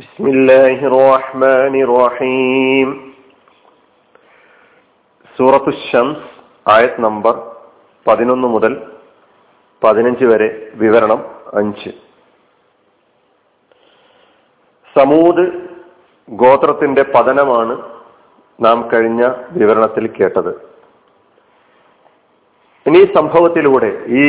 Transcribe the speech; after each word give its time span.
بسم 0.00 0.24
الله 0.26 0.78
الرحمن 0.86 1.74
الرحيم 1.82 2.88
സൂറത്തു 5.38 5.70
ഷംസ് 5.86 6.26
ആയത് 6.66 6.98
നമ്പർ 7.02 7.34
പതിനൊന്ന് 8.06 8.48
മുതൽ 8.48 8.72
പതിനഞ്ച് 9.82 10.24
വരെ 10.30 10.48
വിവരണം 10.74 11.20
അഞ്ച് 11.52 11.90
സമൂത് 14.96 15.42
ഗോത്രത്തിന്റെ 16.28 17.02
പതനമാണ് 17.14 17.74
നാം 18.58 18.78
കഴിഞ്ഞ 18.92 19.22
വിവരണത്തിൽ 19.56 20.04
കേട്ടത് 20.16 20.52
ഇനി 22.86 22.98
ഈ 22.98 23.08
സംഭവത്തിലൂടെ 23.14 23.90
ഈ 24.18 24.24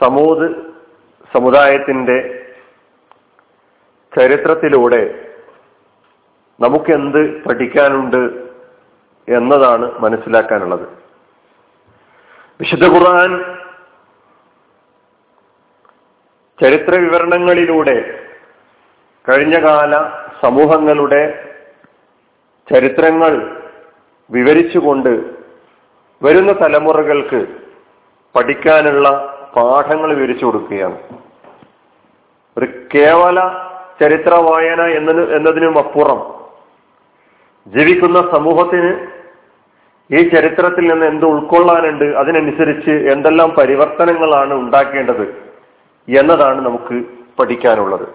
സമൂത് 0.00 0.46
സമുദായത്തിന്റെ 1.32 2.18
ചരിത്രത്തിലൂടെ 4.17 5.31
നമുക്കെന്ത് 6.59 7.43
പഠിക്കാനുണ്ട് 7.43 8.51
എന്നതാണ് 9.27 9.91
മനസ്സിലാക്കാനുള്ളത്. 9.99 10.87
വിശുദ്ധ 12.59 12.83
ഖുർആൻ 12.83 13.55
ചരിത്ര 16.61 16.99
വിവരണങ്ങളിലൂടെ 16.99 18.27
കഴിഞ്ഞകാല 19.29 19.91
സമൂഹങ്ങളുടെ 20.41 21.49
ചരിത്രങ്ങൾ 22.73 23.61
വിവരിച്ചുകൊണ്ട് 24.31 25.35
വരുന്ന 26.23 26.51
തലമുറകൾക്ക് 26.51 27.47
പഠിക്കാനുള്ള 28.35 29.09
പാഠങ്ങൾ 29.55 30.13
വിവരിച്ചു 30.13 30.45
കൊടുക്കുകയാണ്. 30.45 30.97
ഒരു 32.57 32.67
കേവല 32.95 33.39
ചരിത്ര 34.01 34.33
വായന 34.35 34.81
എന്നതിന് 34.81 35.35
എന്നതിനും 35.35 35.77
അപ്പുറം. 35.77 36.19
ജീവിക്കുന്ന 37.67 38.19
സമൂഹത്തിന് 38.31 38.91
ഈ 40.09 40.21
ചരിത്രത്തിൽ 40.29 40.85
നിന്ന് 40.91 41.05
എന്ത് 41.05 41.25
ഉൾക്കൊള്ളാനുണ്ട് 41.25 42.03
അതിനനുസരിച്ച് 42.03 42.93
എന്തെല്ലാം 43.13 43.49
പരിവർത്തനങ്ങളാണ് 43.49 44.53
ഉണ്ടാക്കേണ്ടത് 44.53 45.25
എന്നതാണ് 46.07 46.59
നമുക്ക് 46.65 46.95
പഠിക്കാനുള്ളത്. 47.39 48.05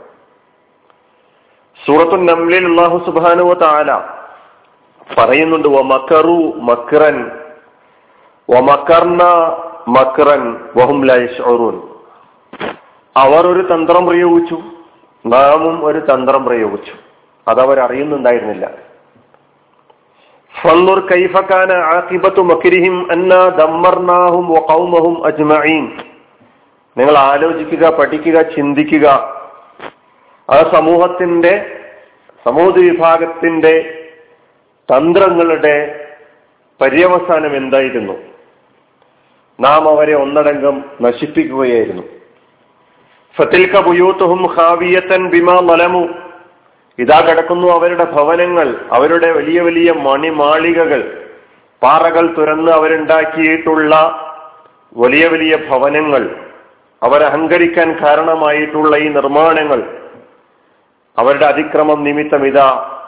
സൂറത്തു 1.87 2.17
നംലിൽ 2.17 2.65
അള്ളാഹു 2.65 2.99
സുബാനുവ 3.07 3.53
താല 3.55 3.91
പറയുന്നുണ്ട് 5.19 5.69
വ 5.69 5.81
മക്കറു 5.83 6.39
മക്റൻ 6.71 7.19
വ 8.49 8.61
മക്കർന 8.71 9.23
മക്റൻ 9.89 10.43
വഹും 10.77 11.01
അവർ 13.17 13.47
ഒരു 13.53 13.63
തന്ത്രം 13.75 14.07
പ്രയോഗിച്ചു. 14.07 14.59
നാമും 15.29 15.85
ഒരു 15.85 15.99
തന്ത്രം 15.99 16.45
പ്രയോഗിച്ചു. 16.45 16.93
അതവർ 17.49 17.81
അറിയുന്നുണ്ടായിരുന്നില്ല 17.81 18.89
അന്ന 23.13 23.49
ദമ്മർനാഹും 23.49 24.57
അജ്മഈൻ. 25.27 25.97
നിങ്ങൾ 26.97 27.19
ആലോചിക്കുക 27.19 27.99
പഠിക്കുക 27.99 28.43
ചിന്തിക്കുക. 28.43 29.07
ആ 30.51 30.71
സമൂഹത്തിന്റെ 30.75 31.81
സമൂഹ 32.45 32.75
വിഭാഗത്തിന്റെ 32.79 34.05
തന്ത്രങ്ങളുടെ 34.97 36.05
പര്യവസാനം 36.81 37.57
എന്തായിരുന്നു? 37.57 38.13
നാം 39.61 39.89
അവരെ 39.89 40.15
ഒന്നടങ്കം 40.15 40.85
നശിപ്പിക്കുകയായിരുന്നു. 41.01 42.18
ബിമാ 45.29 45.61
മലമു. 45.61 46.09
ഇതാ 46.99 47.21
കിടക്കുന്നു 47.21 47.69
അവരുടെ 47.69 48.05
ഭവനങ്ങൾ 48.05 48.85
അവരുടെ 48.93 49.33
വലിയ 49.33 49.61
വലിയ 49.61 49.93
മണിമാളികകൾ. 49.93 51.27
പാറകൾ 51.83 52.37
തുരന്ന് 52.37 52.73
അവരുണ്ടാക്കിയിട്ടുള്ള 52.73 53.95
വലിയ 54.97 55.29
വലിയ 55.29 55.57
ഭവനങ്ങൾ. 55.57 56.45
അവരഹങ്കരിക്കാൻ 57.03 57.99
കാരണമായിട്ടുള്ള 58.05 58.97
ഈ 58.97 59.09
നിർമ്മാണങ്ങൾ. 59.09 59.99
അവരുടെ 61.19 61.47
അതിക്രമം 61.47 62.05
നിമിത്തം 62.05 62.47
ഇതാ 62.47 63.01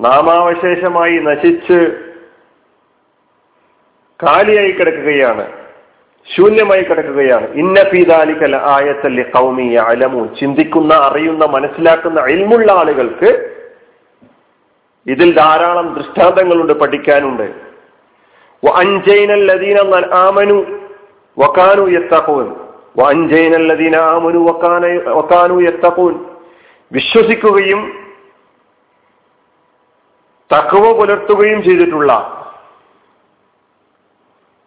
നാമാവശേഷമായി 0.00 1.18
നശിച്ച് 1.18 1.98
കാലിയായി 4.22 4.70
കിടക്കുകയാണ്. 4.70 5.63
ശൂന്യമായി 6.26 6.82
കിടക്കുകയാണ്. 6.82 7.48
ഇന്ന 7.48 7.82
പീതാലിക്കൽ 7.92 8.56
ആയത്തല്ലി 8.56 9.22
കൗമിയ 9.22 9.78
അലമു 9.78 10.34
ചിന്തിക്കുന്ന 10.40 10.94
അറിയുന്ന 10.94 11.46
മനസ്സിലാക്കുന്ന 11.46 12.20
അയൽമുള്ള 12.20 12.72
ആളുകൾക്ക് 12.72 13.50
ഇതിൽ 15.06 15.34
ധാരാളം 15.34 15.94
ദൃഷ്ടാന്തങ്ങളുണ്ട് 15.94 16.72
പഠിക്കാനുണ്ട്. 16.72 17.54
വിശ്വസിക്കുകയും 26.92 27.92
തക്കവ 30.56 30.92
പുലർത്തുകയും 30.92 31.62
ചെയ്തിട്ടുള്ള 31.62 32.33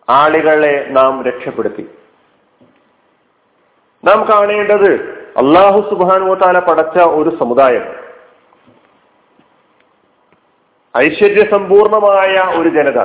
ആളുകളെ 0.09 0.85
നാം 0.90 1.23
രക്ഷപ്പെടുത്തി. 1.23 1.90
നാം 4.03 4.28
കാണേണ്ടത് 4.29 4.91
അള്ളാഹു 5.38 5.90
സുബാനുവത്താല 5.90 6.59
പടച്ച 6.59 6.97
ഒരു 7.01 7.29
സമുദായം. 7.40 7.95
ഐശ്വര്യ 10.97 11.51
സമ്പൂർണമായ 11.51 12.57
ഒരു 12.59 12.69
ജനത. 12.69 13.01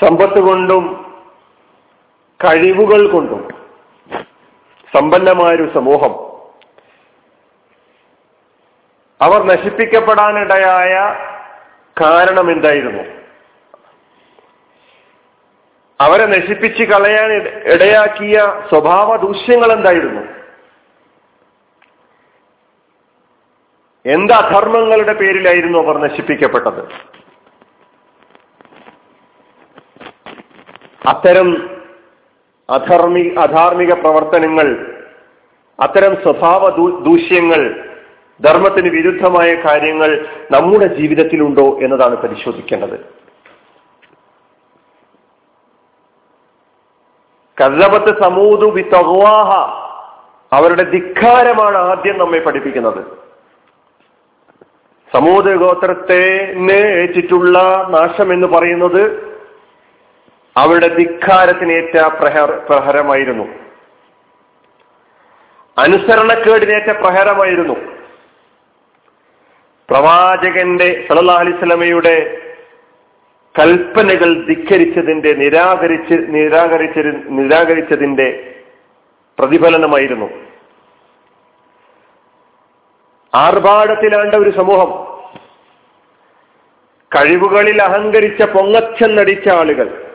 സമ്പത്ത് 0.00 0.40
കൊണ്ടും 0.40 0.84
കഴിവുകൾ 2.44 3.10
കൊണ്ടും 3.10 3.48
സമ്പന്നമായൊരു 4.94 5.70
സമൂഹം. 5.74 6.12
അവർ 9.20 9.42
നശിപ്പിക്കപ്പെടാനിടയായ 9.42 10.94
കാരണം 12.02 12.50
എന്തായിരുന്നു 12.50 13.23
അവരെ 16.00 16.26
നശിപ്പിച്ച് 16.26 16.84
കളയാൻ 16.84 17.30
ഇടയാക്കിയ 17.74 18.36
സ്വഭാവ 18.70 19.16
ദൂഷ്യങ്ങൾ 19.16 19.72
എന്തായിരുന്നു 19.72 20.22
എന്താ 24.04 24.36
അധർമ്മങ്ങളുടെ 24.36 25.12
പേരിലായിരുന്നു 25.12 25.78
അവർ 25.78 25.98
നശിപ്പിക്കപ്പെട്ടത്? 25.98 26.82
അത്തരം 31.08 31.48
അധർമ്മി 32.68 33.24
അധാർമിക 33.38 33.92
പ്രവർത്തനങ്ങൾ 33.94 34.68
അത്തരം 35.78 36.12
സ്വഭാവ 36.22 36.62
ദൂഷ്യങ്ങൾ 37.04 37.62
ധർമ്മത്തിന് 38.40 38.88
വിരുദ്ധമായ 38.88 39.54
കാര്യങ്ങൾ 39.54 40.10
നമ്മുടെ 40.50 40.86
ജീവിതത്തിലുണ്ടോ 40.94 41.66
എന്നതാണ് 41.82 42.16
പരിശോധിക്കേണ്ടത്. 42.16 42.96
കല്ലബത്ത് 47.60 48.22
സമൂതു 48.22 48.70
വിതവാഹ 48.70 49.84
അവരുടെ 50.52 50.82
ധിക്കാരമാണ് 50.82 51.76
ആദ്യം 51.76 52.18
നമ്മെ 52.18 52.38
പഠിപ്പിക്കുന്നത്. 52.38 53.04
സമൂത് 55.14 55.56
ഗോത്രത്തെ 55.56 56.54
ഏറ്റിട്ടുള്ള 56.72 57.58
നാശം 57.90 58.32
എന്ന് 58.32 58.46
പറയുന്നത് 58.46 59.34
അവരുടെ 60.56 60.88
ധിക്കാരത്തിനേറ്റ 60.88 62.06
പ്രഹർ 62.06 62.50
പ്രഹരമായിരുന്നു. 62.68 63.44
അനുസരണക്കേടിനേറ്റ 65.78 66.98
പ്രഹരമായിരുന്നു. 66.98 67.74
പ്രവാചകന്റെ 69.90 71.06
സലഹ് 71.08 71.36
അലിസ്ലമയുടെ 71.36 72.43
കൽപ്പനകൾ 73.60 74.46
ധിക്കരിച്ചതിന്റെ 74.46 75.32
നിരാകരിച്ച് 75.32 76.14
നിരാകരിച്ച 76.28 76.98
നിരാകരിച്ചതിന്റെ 77.28 78.54
പ്രതിഫലനമായിരുന്നു. 79.38 80.30
ആർഭാടത്തിലാണ്ട 83.34 84.34
ഒരു 84.34 84.50
സമൂഹം. 84.50 85.04
കഴിവുകളിൽ 87.16 87.82
അഹങ്കരിച്ച 87.82 88.42
പൊങ്ങച്ചം 88.42 88.82
പൊങ്ങച്ചെന്നടിച്ച 88.82 89.48
ആളുകൾ. 89.48 90.14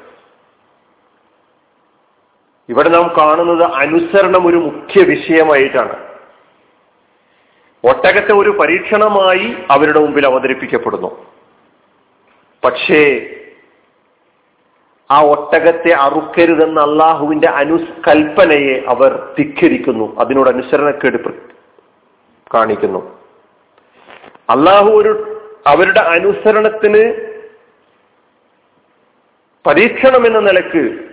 ഇവിടെ 2.69 2.89
നാം 2.89 3.13
കാണുന്നത് 3.17 3.63
അനുസരണം 3.63 4.47
ഒരു 4.47 4.57
മുഖ്യ 4.57 5.03
വിഷയമായിട്ടാണ്. 5.03 6.09
ഒട്ടകത്തെ 7.83 8.33
ഒരു 8.33 8.49
പരീക്ഷണമായി 8.49 9.55
അവരുടെ 9.71 9.99
മുമ്പിൽ 9.99 10.25
അവതരിപ്പിക്കപ്പെടുന്നു. 10.25 11.38
പക്ഷേ 12.63 13.29
ആ 15.11 15.21
ഒട്ടകത്തെ 15.21 15.91
അറുക്കരുതെന്ന 15.93 16.81
അള്ളാഹുവിന്റെ 16.81 17.47
അനുസ്കൽപ്പനയെ 17.47 18.85
അവർ 18.87 19.33
ധിക്കരിക്കുന്നു. 19.37 20.19
അതിനോട് 20.19 20.49
അനുസരണക്കേട് 20.49 21.33
കാണിക്കുന്നു. 22.55 23.19
അള്ളാഹു 24.49 24.89
ഒരു 24.89 25.41
അവരുടെ 25.67 25.99
അനുസരണത്തിന് 25.99 27.29
പരീക്ഷണം 29.67 30.25
എന്ന 30.25 30.39
നിലയ്ക്ക് 30.39 31.09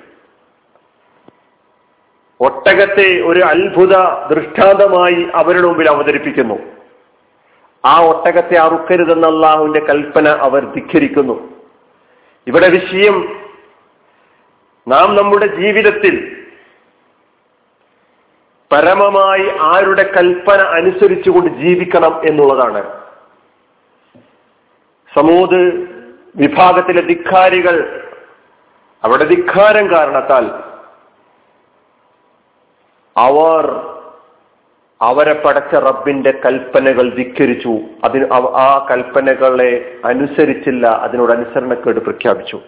ഒട്ടകത്തെ 2.41 3.21
ഒരു 3.21 3.41
അത്ഭുത 3.41 3.93
ദൃഷ്ടാന്തമായി 4.29 5.29
അവരുടെ 5.35 5.67
മുമ്പിൽ 5.67 5.89
അവതരിപ്പിക്കുന്നു. 5.91 6.75
ആ 7.87 7.99
ഒട്ടകത്തെ 8.03 8.56
അറുക്കരുതെന്ന 8.56 9.27
അള്ളാഹുവിന്റെ 9.27 9.81
കൽപ്പന 9.81 10.29
അവർ 10.29 10.65
ധിഖരിക്കുന്നു 10.65 11.37
ഇവിടെ 12.47 12.69
വിഷയം 12.69 13.17
നാം 14.88 15.15
നമ്മുടെ 15.17 15.47
ജീവിതത്തിൽ 15.47 16.15
പരമമായി 18.73 19.47
ആരുടെ 19.61 20.12
കൽപ്പന 20.17 20.61
അനുസരിച്ചുകൊണ്ട് 20.61 21.50
ജീവിക്കണം 21.61 22.21
എന്നുള്ളതാണ്. 22.29 22.83
സമൂത് 25.15 25.61
വിഭാഗത്തിലെ 26.37 27.03
ധിക്കാരികൾ 27.03 27.77
അവരുടെ 29.05 29.25
ധിക്കാരം 29.25 29.91
കാരണത്താൽ 29.91 30.44
അവർ 33.17 33.65
അവരെ 35.03 35.33
പടച്ച 35.33 35.75
റബ്ബിന്റെ 35.75 36.31
കൽപ്പനകൾ 36.31 37.15
ധിക്കരിച്ചു. 37.15 37.81
അതിന് 38.05 38.27
ആ 38.35 38.87
കൽപ്പനകളെ 38.91 39.99
അനുസരിച്ചില്ല. 40.05 40.87
അതിനോട് 40.87 41.33
അനുസരണക്കേട് 41.33 42.01
പ്രഖ്യാപിച്ചു. 42.01 42.61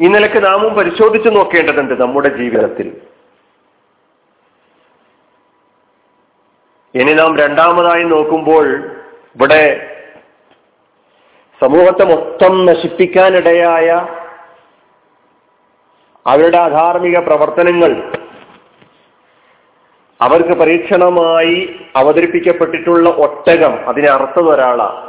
ഈ 0.00 0.08
നിലയ്ക്ക് 0.08 0.46
നാമും 0.46 0.74
പരിശോധിച്ചു 0.74 1.28
നോക്കേണ്ടതുണ്ട് 1.28 2.02
നമ്മുടെ 2.02 2.28
ജീവിതത്തിൽ. 2.36 3.02
ഇനി 6.94 7.12
നാം 7.12 7.38
രണ്ടാമതായി 7.38 8.04
നോക്കുമ്പോൾ 8.04 8.86
ഇവിടെ 9.36 9.88
സമൂഹത്തെ 11.62 12.04
മൊത്തം 12.04 12.66
നശിപ്പിക്കാനിടയായ 12.66 14.06
അവരുടെ 16.26 16.58
അധാർമിക 16.58 17.18
പ്രവർത്തനങ്ങൾ 17.18 18.21
അവർക്ക് 20.22 20.54
പരീക്ഷണമായി 20.60 21.58
അവതരിപ്പിക്കപ്പെട്ടിട്ടുള്ള 21.96 23.08
ഒട്ടകം 23.26 23.74
അതിനെ 23.88 24.08
അറുത്തത് 24.08 24.48
ഒരാളാണ് 24.54 25.00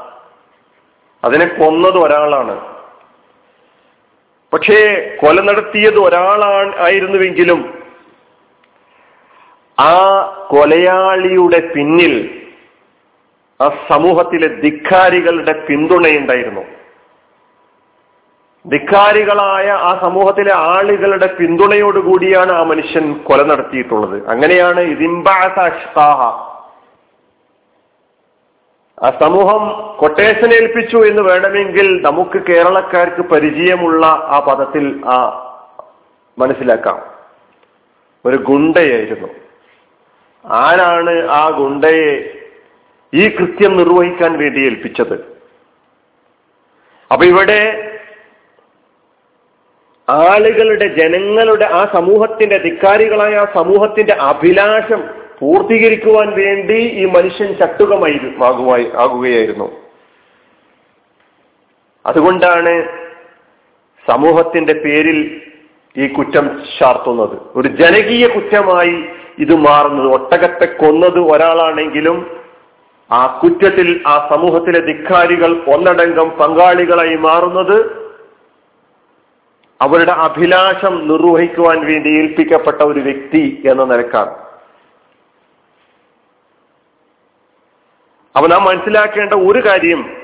അതിനെ 1.24 1.46
കൊന്നത് 1.46 1.98
ഒരാളാണ്. 1.98 2.56
പക്ഷേ 4.54 4.78
കൊല 5.22 5.42
നടത്തിയത് 5.42 6.00
ഒരാളാണ് 6.00 6.72
ആയിരുന്നുവെങ്കിലും 6.86 7.62
ആ 9.78 9.94
കൊലയാളിയുടെ 10.50 11.60
പിന്നിൽ 11.74 12.16
ആ 13.60 13.68
സമൂഹത്തിലെ 13.90 14.48
ധിക്കാരികളുടെ 14.48 15.54
പിന്തുണയുണ്ടായിരുന്നു. 15.68 16.64
ധിക്കാരികളായ 18.70 19.70
ആ 19.70 20.00
സമൂഹത്തിലെ 20.02 20.54
ആളുകളുടെ 20.54 21.28
പിന്തുണയോടുകൂടിയാണ് 21.28 22.52
ആ 22.52 22.64
മനുഷ്യൻ 22.64 23.14
കൊല 23.14 23.44
നടത്തിയിട്ടുള്ളത്. 23.44 24.28
അങ്ങനെയാണ് 24.28 24.80
ഇതിംബാഹ 24.80 25.60
ആ 29.04 29.12
സമൂഹം 29.22 29.94
കൊട്ടേഷൻ 29.98 30.54
ഏൽപ്പിച്ചു 30.54 30.98
എന്ന് 30.98 31.22
വേണമെങ്കിൽ 31.22 32.02
നമുക്ക് 32.02 32.44
കേരളക്കാർക്ക് 32.50 33.22
പരിചയമുള്ള 33.22 34.06
ആ 34.06 34.40
പദത്തിൽ 34.48 35.02
ആ 35.06 35.18
മനസ്സിലാക്കാം. 36.40 37.02
ഒരു 38.26 38.36
ഗുണ്ടയായിരുന്നു. 38.36 39.28
ആരാണ് 40.46 41.30
ആ 41.30 41.50
ഗുണ്ടയെ 41.50 42.40
ഈ 43.14 43.30
കൃത്യം 43.30 43.78
നിർവഹിക്കാൻ 43.78 44.38
വേണ്ടി 44.38 44.60
ഏൽപ്പിച്ചത്? 44.66 45.14
അപ്പൊ 47.12 47.26
ഇവിടെ 47.26 47.90
ആളുകളുടെ 50.22 50.88
ജനങ്ങളുടെ 50.88 51.66
ആ 51.66 51.90
സമൂഹത്തിന്റെ 51.94 52.58
ധിക്കാരികളായ 52.58 53.36
ആ 53.36 53.46
സമൂഹത്തിന്റെ 53.54 54.14
അഭിലാഷം 54.14 55.02
പൂർത്തീകരിക്കുവാൻ 55.40 56.30
വേണ്ടി 56.32 56.80
ഈ 57.02 57.06
മനുഷ്യൻ 57.06 57.50
ചട്ടുകമായി 57.54 58.18
ആകുകയായിരുന്നു. 58.98 59.68
അതുകൊണ്ടാണ് 62.06 62.74
സമൂഹത്തിന്റെ 64.10 64.74
പേരിൽ 64.74 65.20
ഈ 65.96 66.08
കുറ്റം 66.08 66.46
ചാർത്തുന്നത്. 66.80 67.36
ഒരു 67.56 67.68
ജനകീയ 67.68 68.28
കുറ്റമായി 68.28 68.96
ഇത് 69.40 69.56
മാറുന്നത് 69.56 70.08
ഒട്ടകത്തെ 70.14 70.66
കൊന്നത് 70.66 71.20
ഒരാളാണെങ്കിലും 71.20 72.18
ആ 73.12 73.40
കുറ്റത്തിൽ 73.44 74.02
ആ 74.08 74.30
സമൂഹത്തിലെ 74.32 74.80
ധിക്കാരികൾ 74.80 75.52
ഒന്നടങ്കം 75.76 76.30
പങ്കാളികളായി 76.30 77.16
മാറുന്നത് 77.16 78.03
അവരുടെ 79.82 80.12
അഭിലാഷം 80.12 81.08
നിർവഹിക്കുവാൻ 81.08 81.86
വേണ്ടി 81.86 82.10
ഏൽപ്പിക്കപ്പെട്ട 82.10 82.82
ഒരു 82.82 83.00
വ്യക്തി 83.00 83.64
എന്ന 83.72 83.84
നിലക്കാണ്. 83.84 84.44
അപ്പൊ 88.36 88.48
നാം 88.48 88.64
മനസ്സിലാക്കേണ്ട 88.64 89.34
ഒരു 89.34 89.60
കാര്യം 89.68 90.24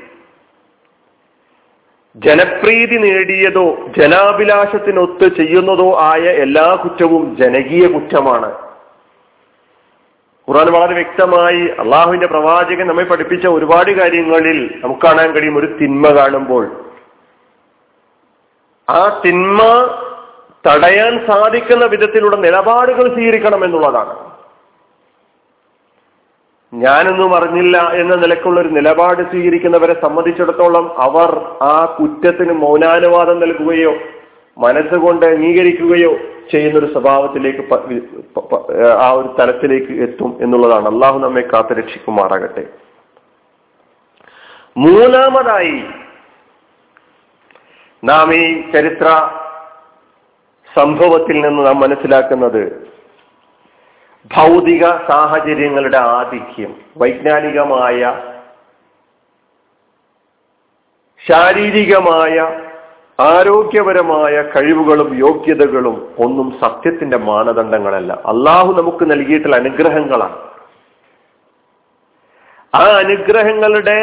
ജനപ്രീതി 2.15 2.95
നേടിയതോ 2.95 3.87
ജനാഭിലാഷത്തിനൊത്ത് 3.97 5.35
ചെയ്യുന്നതോ 5.35 5.99
ആയ 5.99 6.19
എല്ലാ 6.19 6.75
കുറ്റവും 6.83 7.37
ജനകീയ 7.37 7.87
കുറ്റമാണ്. 7.87 8.51
ഖുർആൻ 10.49 10.71
വളരെ 10.71 10.93
വ്യക്തമായി 10.93 11.67
അള്ളാഹുവിന്റെ 11.79 12.27
പ്രവാചകൻ 12.27 12.87
നമ്മെ 12.87 13.03
പഠിപ്പിച്ച 13.03 13.47
ഒരുപാട് 13.47 13.91
കാര്യങ്ങളിൽ 13.91 14.79
നമുക്ക് 14.83 15.01
കാണാൻ 15.01 15.31
കഴിയും. 15.31 15.57
ഒരു 15.57 15.77
തിന്മ 15.81 16.07
കാണുമ്പോൾ 16.07 16.88
ആ 18.89 19.21
തിന്മ 19.25 19.59
തടയാൻ 20.67 21.13
സാധിക്കുന്ന 21.27 21.85
വിധത്തിലുള്ള 21.85 22.37
നിലപാടുകൾ 22.37 23.05
സ്വീകരിക്കണം 23.13 23.63
എന്നുള്ളതാണ്. 23.65 24.15
ഞാനൊന്നും 26.73 27.31
അറിഞ്ഞില്ല 27.35 27.77
എന്ന 28.01 28.15
നിലക്കുള്ള 28.15 28.57
ഒരു 28.61 28.71
നിലപാട് 28.77 29.21
സ്വീകരിക്കുന്നവരെ 29.29 29.95
സംബന്ധിച്ചിടത്തോളം 30.01 30.85
അവർ 31.01 31.29
ആ 31.61 31.75
കുറ്റത്തിന് 31.99 32.53
മൗനാനുവാദം 32.63 33.39
നൽകുകയോ 33.39 33.93
മനസ്സുകൊണ്ട് 34.57 35.25
അംഗീകരിക്കുകയോ 35.25 36.11
ചെയ്യുന്ന 36.51 36.79
ഒരു 36.79 36.89
സ്വഭാവത്തിലേക്ക് 36.93 37.63
ആ 39.05 39.07
ഒരു 39.11 39.29
തലത്തിലേക്ക് 39.39 39.93
എത്തും 40.05 40.37
എന്നുള്ളതാണ്. 40.41 40.87
അള്ളാഹു 40.93 41.17
നമ്മെ 41.19 41.41
കാത്തുരക്ഷിക്കുമാറാകട്ടെ. 41.41 42.63
മൂന്നാമതായി 44.77 45.77
നാം 48.03 48.33
ഈ 48.33 48.71
ചരിത്ര 48.71 49.05
സംഭവത്തിൽ 50.77 51.41
നിന്ന് 51.41 51.65
നാം 51.65 51.79
മനസ്സിലാക്കുന്നത് 51.79 52.89
ഭൗതിക 54.35 54.85
സാഹചര്യങ്ങളുടെ 55.07 55.97
ആധിക്യം 55.97 56.75
വൈജ്ഞാനികമായ 56.97 58.21
ശാരീരികമായ 61.29 62.59
ആരോഗ്യപരമായ 63.19 64.41
കഴിവുകളും 64.41 65.15
യോഗ്യതകളും 65.17 66.15
ഒന്നും 66.19 66.59
സത്യത്തിന്റെ 66.61 67.17
മാനദണ്ഡങ്ങളല്ല. 67.17 68.13
അള്ളാഹു 68.13 68.81
നമുക്ക് 68.81 69.11
നൽകിയിട്ടുള്ള 69.11 69.55
അനുഗ്രഹങ്ങളാണ്. 69.55 70.37
ആ 72.75 72.83
അനുഗ്രഹങ്ങളുടെ 72.97 73.99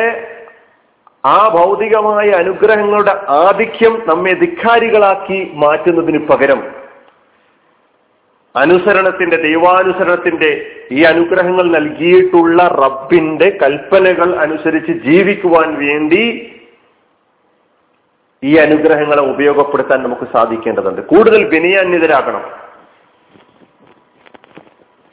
ആ 1.27 1.49
ഭൗതികമായ 1.49 2.31
അനുഗ്രഹങ്ങളുടെ 2.31 3.15
ആധിക്യം 3.29 4.03
നമ്മെ 4.07 4.33
ധിക്കാരികളാക്കി 4.35 5.51
മാറ്റുന്നതിന് 5.55 6.19
പകരം 6.19 6.61
അനുസരണത്തിന്റെ 8.55 9.37
ദൈവാനുസരണത്തിന്റെ 9.37 10.51
ഈ 10.93 11.03
അനുഗ്രഹങ്ങൾ 11.03 11.67
നൽകിയിട്ടുള്ള 11.71 12.63
റബ്ബിന്റെ 12.83 13.59
കൽപ്പനകൾ 13.63 14.29
അനുസരിച്ച് 14.39 14.93
ജീവിക്കുവാൻ 14.93 15.69
വേണ്ടി 15.79 16.23
ഈ 18.43 18.57
അനുഗ്രഹങ്ങളെ 18.57 19.23
ഉപയോഗപ്പെടുത്താൻ 19.23 20.03
നമുക്ക് 20.03 20.27
സാധിക്കേണ്ടതുണ്ട്. 20.33 21.01
കൂടുതൽ 21.03 21.45
വിനയാന്യതരാകണം 21.45 22.45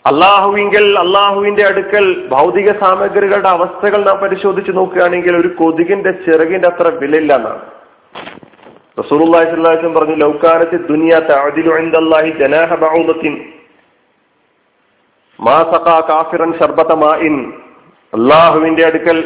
അള്ളാഹുവിങ്കൽ 0.06 0.86
അള്ളാഹുവിന്റെ 1.00 1.64
അടുക്കൽ 1.64 2.06
ഭൗതിക 2.30 2.70
സാമഗ്രികളുടെ 2.80 3.50
അവസ്ഥകൾ 3.50 4.00
നാം 4.04 4.18
പരിശോധിച്ച് 4.24 4.72
നോക്കുകയാണെങ്കിൽ 4.72 5.36
ഒരു 5.38 5.50
കൊതുകിന്റെ 5.60 6.12
ചിറകിന്റെ 6.26 6.68
അത്ര 6.68 6.88
വിലയില്ല 7.02 7.34
എന്നാണ്. 7.36 7.62
റസൂലുള്ളാഹി 8.98 9.54
അലൈഹി 9.54 9.92
പറഞ്ഞു 9.96 10.16
ലൗകാനത്തെ 10.24 10.78
ദുനിയ 10.90 11.14
തഅദിലു 11.30 11.72
ഇൻദല്ലാഹി 11.80 12.32
ജനാഹ 12.42 12.70
മാ 15.40 15.56
സഖാ 15.72 15.96
കാഫിറൻ 16.10 16.52
അള്ളാഹുവിന്റെ 18.14 18.84
അടുക്കൽ 18.86 19.20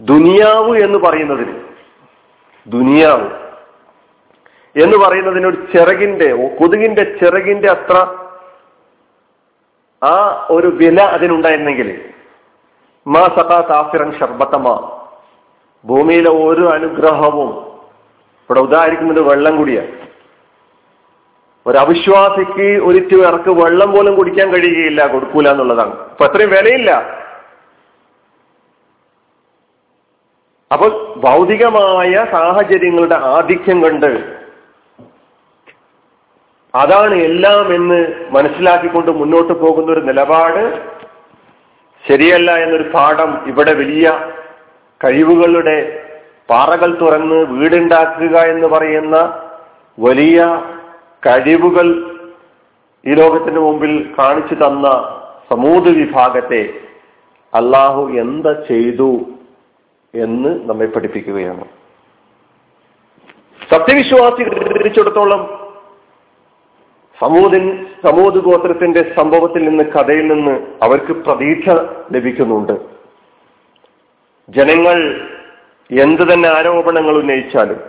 ദുനിയാവ് 0.00 0.72
എന്ന് 0.84 0.98
പറയുന്നതിന് 0.98 1.54
ദുനിയാവ് 2.66 3.28
എന്ന് 4.76 4.96
പറയുന്നതിന് 4.96 5.46
ഒരു 5.46 5.58
ചിറകിന്റെ 5.72 6.28
കൊതുകിന്റെ 6.58 7.04
ചിറകിന്റെ 7.20 7.68
അത്ര 7.68 7.96
ആ 10.02 10.14
ഒരു 10.50 10.68
വില 10.80 11.00
അതിനുണ്ടായിരുന്നെങ്കിൽ 11.16 11.88
മാ 13.06 13.22
സഖാ 13.36 13.58
താഫിറൻ 13.70 14.10
ഷർബത്തമ 14.18 14.66
ഭൂമിയിലെ 15.84 16.30
ഒരു 16.46 16.64
അനുഗ്രഹവും 16.74 17.50
ഇവിടെ 18.42 18.60
ഉദാഹരിക്കുന്നത് 18.60 19.20
വെള്ളം 19.20 19.54
കൂടിയാണ് 19.56 19.92
ഒരു 21.66 21.78
അവിശ്വാസിക്ക് 21.78 22.68
ഒരിറ്റു 22.86 23.16
ഇറക്ക് 23.28 23.50
വെള്ളം 23.62 23.90
പോലും 23.92 24.14
കുടിക്കാൻ 24.16 24.48
കഴിയുകയില്ല 24.52 25.00
കൊടുക്കൂല 25.06 25.50
എന്നുള്ളതാണ്. 25.50 25.94
അപ്പൊ 26.10 26.24
അത്രയും 26.26 26.50
വിലയില്ല. 26.50 26.90
അപ്പോൾ 30.70 30.90
ഭൗതികമായ 31.24 32.12
സാഹചര്യങ്ങളുടെ 32.32 33.14
ആധിക്യം 33.36 33.78
കണ്ട് 33.84 34.10
അതാണ് 36.74 37.14
എല്ലാം 37.14 37.74
എന്ന് 37.74 38.28
മനസ്സിലാക്കിക്കൊണ്ട് 38.30 39.10
മുന്നോട്ട് 39.10 39.52
പോകുന്ന 39.52 39.92
ഒരു 39.92 40.00
നിലപാട്. 40.00 40.80
ശരിയല്ല 42.08 42.54
എന്നൊരു 42.56 42.90
പാഠം 42.94 43.46
ഇവിടെ 43.46 43.72
വലിയ 43.74 44.30
കഴിവുകളുടെ 45.04 46.04
പാറകൾ 46.50 46.98
തുറന്ന് 47.00 47.34
വീടുണ്ടാക്കുക 47.34 48.36
എന്ന് 48.38 48.68
പറയുന്ന 48.68 49.16
വലിയ 49.98 50.62
കഴിവുകൾ 51.26 51.86
ഈ 53.06 53.14
ലോകത്തിന് 53.14 53.58
മുമ്പിൽ 53.58 54.14
കാണിച്ചു 54.18 54.54
തന്ന 54.54 54.88
സമൂത് 55.50 55.88
വിഭാഗത്തെ 55.88 56.74
അള്ളാഹു 57.54 58.10
എന്താ 58.10 58.52
ചെയ്തു 58.68 59.20
എന്ന് 60.14 60.68
നമ്മെ 60.68 60.86
പഠിപ്പിക്കുകയാണ്. 60.86 61.64
സത്യവിശ്വാസി 63.70 64.42
തിരിച്ചിടത്തോളം 64.44 65.61
സമൂതിൻ 67.22 67.64
സമൂത് 68.04 68.38
ഗോത്രത്തിന്റെ 68.46 69.02
സംഭവത്തിൽ 69.18 69.62
നിന്ന് 69.68 69.84
കഥയിൽ 69.94 70.26
നിന്ന് 70.32 70.54
അവർക്ക് 70.84 71.12
പ്രതീക്ഷ 71.26 71.66
ലഭിക്കുന്നുണ്ട്. 72.14 72.74
ജനങ്ങൾ 74.48 74.96
എന്ത് 75.90 76.22
തന്നെ 76.32 76.48
ആരോപണങ്ങൾ 76.56 77.14
ഉന്നയിച്ചാലും 77.22 77.80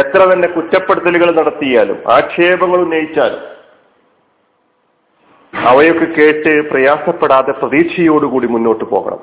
എത്ര 0.00 0.20
തന്നെ 0.30 0.48
കുറ്റപ്പെടുത്തലുകൾ 0.48 1.28
നടത്തിയാലും 1.38 1.98
ആക്ഷേപങ്ങൾ 2.16 2.78
ഉന്നയിച്ചാലും 2.86 3.42
അവയൊക്കെ 5.52 6.06
കേട്ട് 6.16 6.52
പ്രയാസപ്പെടാതെ 6.70 7.52
പ്രതീക്ഷയോടുകൂടി 7.60 8.46
മുന്നോട്ട് 8.54 8.84
പോകണം. 8.84 9.20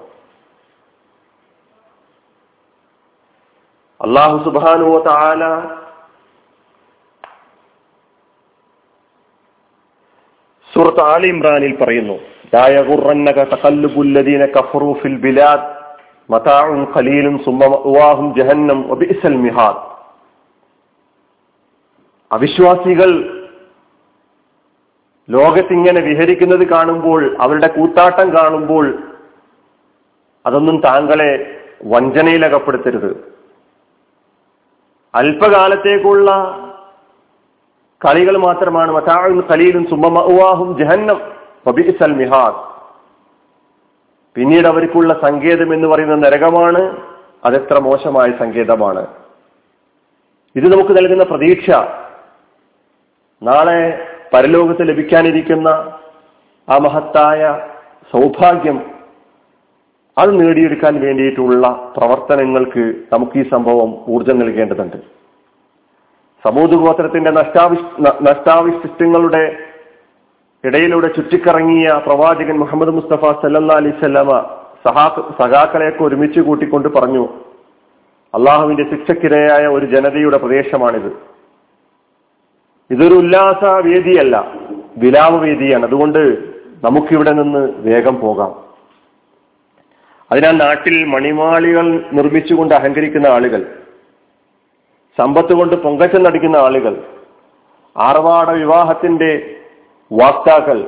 അള്ളാഹു 4.02 4.38
സുബാനുവ 4.46 5.00
സൂറത്ത് 11.00 11.26
ഇമ്രാനിൽ 11.26 11.76
പറയുന്നു 11.76 12.20
അവിശ്വാസികൾ 22.32 23.38
ലോകത്തിങ്ങനെ 25.30 26.02
വിഹരിക്കുന്നത് 26.02 26.68
കാണുമ്പോൾ 26.68 27.36
അവരുടെ 27.40 27.68
കൂത്താട്ടം 27.68 28.36
കാണുമ്പോൾ 28.36 29.04
അതൊന്നും 30.46 30.82
താങ്കളെ 30.82 31.58
വഞ്ചനയിലകപ്പെടുത്തരുത്. 31.84 33.34
അല്പകാലത്തേക്കുള്ള 35.16 36.32
കളികൾ 38.06 38.38
മാത്രമാണ്. 38.38 38.92
മതാഴും 38.92 39.48
കലീലും 39.52 39.90
സുമമാഹും 39.90 40.78
ജഹന്നം. 40.78 42.18
മിഹാദ്. 42.18 42.72
പിന്നീട് 44.36 44.68
അവർക്കുള്ള 44.68 45.14
സങ്കേതം 45.14 45.74
എന്ന് 45.74 45.88
പറയുന്ന 45.88 46.16
നരകമാണ്. 46.16 47.08
അതെത്ര 47.46 47.80
മോശമായ 47.80 48.32
സങ്കേതമാണ്. 48.40 49.08
ഇത് 50.56 50.72
നമുക്ക് 50.72 50.98
നൽകുന്ന 50.98 51.24
പ്രതീക്ഷ. 51.24 51.70
നാളെ 53.44 54.08
പരലോകത്ത് 54.34 54.88
ലഭിക്കാനിരിക്കുന്ന 54.88 55.68
ആ 56.70 56.78
മഹത്തായ 56.78 57.68
സൗഭാഗ്യം 58.12 58.92
അത് 60.18 60.40
നേടിയെടുക്കാൻ 60.40 61.02
വേണ്ടിയിട്ടുള്ള 61.02 61.94
പ്രവർത്തനങ്ങൾക്ക് 61.98 62.94
നമുക്ക് 63.14 63.38
ഈ 63.38 63.50
സംഭവം 63.50 64.06
ഊർജം 64.10 64.40
നൽകേണ്ടതുണ്ട്. 64.40 65.21
സമൂഹ 66.46 66.66
ഗോത്രത്തിന്റെ 66.66 67.32
നഷ്ടാവിഷ് 67.32 68.02
നഷ്ടാവിശിഷ്ടങ്ങളുടെ 68.02 69.58
ഇടയിലൂടെ 70.64 71.08
ചുറ്റിക്കറങ്ങിയ 71.08 72.02
പ്രവാചകൻ 72.06 72.60
മുഹമ്മദ് 72.60 72.90
മുസ്തഫ 72.90 73.26
സല്ലാ 73.26 73.76
അലിസ്വല്ലാമ 73.76 74.30
സഹാ 74.86 75.32
സഖാക്കളെയൊക്കെ 75.42 76.04
ഒരുമിച്ച് 76.04 76.40
കൂട്ടിക്കൊണ്ട് 76.40 76.90
പറഞ്ഞു 76.90 77.30
അള്ളാഹുവിന്റെ 78.36 78.90
ശിക്ഷക്കിരയായ 78.90 79.68
ഒരു 79.68 79.86
ജനതയുടെ 79.86 80.38
പ്രദേശമാണിത്. 80.38 81.12
ഇതൊരു 82.92 83.14
ഉല്ലാസ 83.14 83.64
വേദിയല്ല 83.64 84.54
വിലാപ 84.98 85.36
വേദിയാണ്. 85.36 85.86
അതുകൊണ്ട് 85.86 86.20
നമുക്കിവിടെ 86.84 87.32
നിന്ന് 87.32 87.74
വേഗം 87.76 88.20
പോകാം. 88.20 88.56
അതിനാൽ 90.32 90.58
നാട്ടിൽ 90.58 91.04
മണിമാളികൾ 91.04 92.04
നിർമ്മിച്ചുകൊണ്ട് 92.14 92.74
അഹങ്കരിക്കുന്ന 92.74 93.28
ആളുകൾ 93.28 93.81
സമ്പത്ത് 95.22 95.54
കൊണ്ട് 95.54 95.76
പൊങ്കച്ചം 95.76 96.24
നടിക്കുന്ന 96.24 96.58
ആളുകൾ 96.58 96.94
ആർവാട 97.96 98.50
വിവാഹത്തിന്റെ 98.52 99.32
വാക്താക്കൾ 100.12 100.80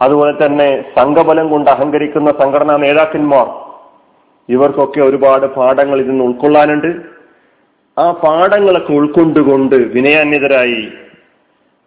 അതുപോലെ 0.00 0.32
തന്നെ 0.42 0.68
സംഘബലം 0.98 1.50
കൊണ്ട് 1.50 1.70
അഹങ്കരിക്കുന്ന 1.70 2.30
സംഘടനാ 2.30 2.76
നേതാക്കന്മാർ 2.76 3.48
ഇവർക്കൊക്കെ 4.48 5.00
ഒരുപാട് 5.00 5.46
പാഠങ്ങൾ 5.46 5.98
ഇതിൽ 6.00 6.10
നിന്ന് 6.10 6.24
ഉൾക്കൊള്ളാനുണ്ട്. 6.24 6.90
ആ 7.96 8.12
പാഠങ്ങളൊക്കെ 8.22 8.92
ഉൾക്കൊണ്ടുകൊണ്ട് 8.92 9.76
വിനയാന്യതരായി 9.94 10.82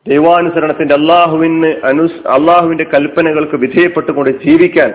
ദൈവാനുസരണത്തിന്റെ 0.05 0.95
അള്ളാഹുവിന് 0.95 1.71
അനു 1.83 2.05
അള്ളാഹുവിന്റെ 2.29 2.83
കൽപ്പനകൾക്ക് 2.83 3.55
വിധേയപ്പെട്ടുകൊണ്ട് 3.55 4.31
ജീവിക്കാൻ 4.45 4.91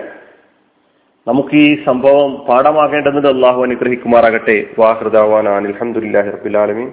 നമുക്ക് 1.27 1.55
ഈ 1.55 1.83
സംഭവം 1.83 2.29
പാഠമാകേണ്ടതുണ്ട് 2.49 3.27
അള്ളാഹു 3.27 3.63
അനുഗ്രഹിക്കുമാറാകട്ടെ. 3.63 4.57
വാഹൃദാവാൻ 4.79 5.49
അലഹമുല്ലാഹി 5.49 6.29
റബുലാലമീൻ 6.29 6.87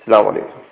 അസ്സാം 0.00 0.26
വലൈക്കും 0.26 0.69